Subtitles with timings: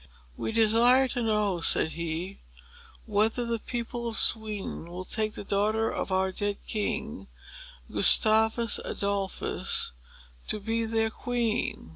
[0.35, 2.39] "We desire to know," said he,
[3.05, 7.27] "whether the people of Sweden will take the daughter of our dead king,
[7.91, 9.91] Gustavus Adolphus,
[10.47, 11.89] to be their Queen."